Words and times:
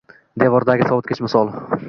devordagi 0.43 0.89
sovitkich 0.91 1.21
misol 1.27 1.53